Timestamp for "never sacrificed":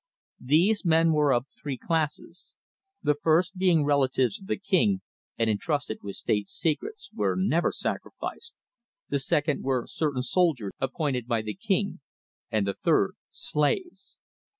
7.37-8.55